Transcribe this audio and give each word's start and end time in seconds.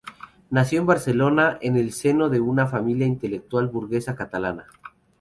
Nació 0.49 0.79
en 0.81 0.87
Barcelona 0.87 1.59
en 1.61 1.77
el 1.77 1.91
seno 1.93 2.29
de 2.29 2.39
una 2.39 2.65
familia 2.65 3.05
intelectual 3.05 3.67
burguesa 3.67 4.15
catalana. 4.15 4.65